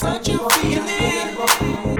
Such 0.00 0.30
a 0.30 0.38
feeling. 0.48 1.99